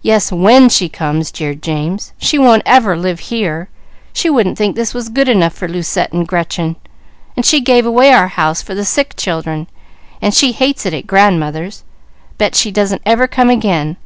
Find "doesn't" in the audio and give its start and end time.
12.70-13.02